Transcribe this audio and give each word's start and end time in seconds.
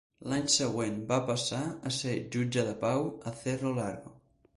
L'any 0.31 0.45
següent 0.51 0.95
va 1.11 1.19
passar 1.27 1.59
a 1.89 1.91
ser 1.97 2.13
jutge 2.37 2.65
de 2.71 2.73
Pau 2.85 3.05
a 3.33 3.35
Cerro 3.43 3.75
Largo. 3.83 4.15